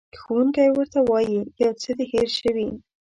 ښوونکی 0.21 0.67
ورته 0.71 0.99
وایي، 1.09 1.39
یو 1.63 1.71
څه 1.81 1.89
دې 1.97 2.05
هېر 2.13 2.27
شوي. 2.39 2.67